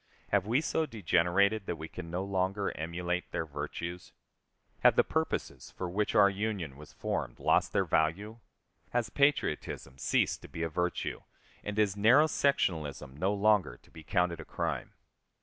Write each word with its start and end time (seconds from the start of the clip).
Have 0.29 0.47
we 0.47 0.61
so 0.61 0.87
degenerated 0.87 1.67
that 1.67 1.75
we 1.75 1.87
can 1.87 2.09
no 2.09 2.23
longer 2.23 2.75
emulate 2.75 3.29
their 3.29 3.45
virtues? 3.45 4.13
Have 4.79 4.95
the 4.95 5.03
purposes 5.03 5.69
for 5.77 5.87
which 5.87 6.15
our 6.15 6.27
Union 6.27 6.75
was 6.75 6.91
formed 6.91 7.39
lost 7.39 7.71
their 7.71 7.85
value? 7.85 8.39
Has 8.93 9.11
patriotism 9.11 9.99
ceased 9.99 10.41
to 10.41 10.47
be 10.47 10.63
a 10.63 10.69
virtue, 10.69 11.21
and 11.63 11.77
is 11.77 11.95
narrow 11.95 12.25
sectionalism 12.25 13.13
no 13.15 13.31
longer 13.31 13.77
to 13.77 13.91
be 13.91 14.01
counted 14.03 14.39
a 14.39 14.43
crime? 14.45 14.95